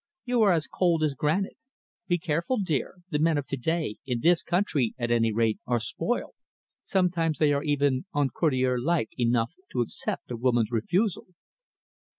[0.25, 1.57] You are as cold as granite.
[2.07, 3.03] Be careful, dear.
[3.11, 6.33] The men of to day, in this country, at any rate, are spoilt.
[6.83, 11.27] Sometimes they are even uncourtier like enough to accept a woman's refusal."